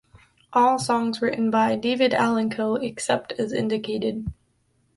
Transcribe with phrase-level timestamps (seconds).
[0.51, 4.25] All songs written by David Allan Coe except as indicated.